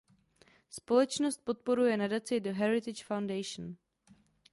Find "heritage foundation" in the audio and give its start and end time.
2.51-3.75